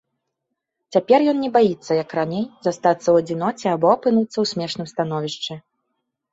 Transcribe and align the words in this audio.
Цяпер 0.95 1.19
ён 1.33 1.37
не 1.45 1.49
баіцца, 1.57 1.91
як 2.03 2.09
раней, 2.21 2.43
застацца 2.69 3.03
ў 3.09 3.15
адзіноце 3.25 3.65
або 3.75 3.87
апынуцца 3.97 4.35
ў 4.43 4.55
смешным 4.57 4.93
становішчы. 4.97 5.53